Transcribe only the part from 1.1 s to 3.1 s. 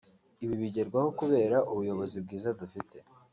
kubera ubuyobozi bwiza dufite